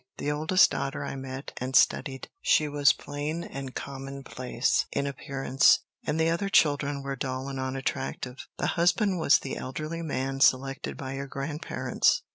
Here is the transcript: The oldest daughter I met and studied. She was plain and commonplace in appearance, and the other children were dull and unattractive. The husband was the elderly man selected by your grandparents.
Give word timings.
The 0.17 0.31
oldest 0.31 0.71
daughter 0.71 1.05
I 1.05 1.15
met 1.15 1.53
and 1.57 1.75
studied. 1.75 2.27
She 2.41 2.67
was 2.67 2.91
plain 2.91 3.43
and 3.43 3.75
commonplace 3.75 4.87
in 4.91 5.05
appearance, 5.05 5.81
and 6.07 6.19
the 6.19 6.27
other 6.31 6.49
children 6.49 7.03
were 7.03 7.15
dull 7.15 7.47
and 7.47 7.59
unattractive. 7.59 8.47
The 8.57 8.65
husband 8.81 9.19
was 9.19 9.37
the 9.37 9.57
elderly 9.57 10.01
man 10.01 10.39
selected 10.41 10.97
by 10.97 11.13
your 11.13 11.27
grandparents. 11.27 12.23